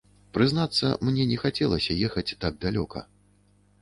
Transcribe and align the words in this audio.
Прызнацца 0.35 0.89
мне 1.09 1.27
не 1.31 1.37
хацелася 1.43 1.99
ехаць 2.07 2.27
так 2.47 2.53
далёка. 2.67 2.99